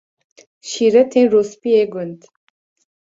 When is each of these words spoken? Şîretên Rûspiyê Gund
Şîretên 0.69 1.25
Rûspiyê 1.31 1.85
Gund 1.93 2.19